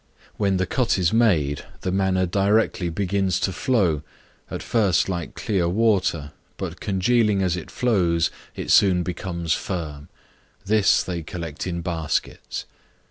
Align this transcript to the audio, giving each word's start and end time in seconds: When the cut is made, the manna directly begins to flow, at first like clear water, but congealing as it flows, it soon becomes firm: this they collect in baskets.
When 0.37 0.57
the 0.57 0.65
cut 0.65 0.97
is 0.97 1.13
made, 1.13 1.63
the 1.81 1.91
manna 1.91 2.25
directly 2.25 2.89
begins 2.89 3.39
to 3.41 3.53
flow, 3.53 4.01
at 4.49 4.63
first 4.63 5.07
like 5.09 5.35
clear 5.35 5.69
water, 5.69 6.31
but 6.57 6.79
congealing 6.79 7.43
as 7.43 7.55
it 7.55 7.69
flows, 7.69 8.31
it 8.55 8.71
soon 8.71 9.03
becomes 9.03 9.53
firm: 9.53 10.09
this 10.65 11.03
they 11.03 11.21
collect 11.21 11.67
in 11.67 11.81
baskets. 11.81 12.65